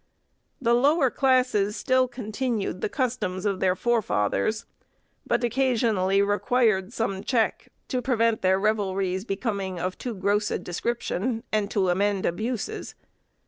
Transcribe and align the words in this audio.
The 0.59 0.73
lower 0.73 1.11
classes 1.11 1.75
still 1.77 2.07
continued 2.07 2.81
the 2.81 2.89
customs 2.89 3.45
of 3.45 3.59
their 3.59 3.75
forefathers, 3.75 4.65
but 5.27 5.43
occasionally 5.43 6.23
required 6.23 6.91
some 6.91 7.23
check, 7.23 7.67
to 7.89 8.01
prevent 8.01 8.41
their 8.41 8.57
revelries 8.57 9.25
becoming 9.25 9.79
of 9.79 9.99
too 9.99 10.15
gross 10.15 10.49
a 10.49 10.57
description, 10.57 11.43
and 11.51 11.69
to 11.69 11.89
amend 11.89 12.25
abuses. 12.25 12.95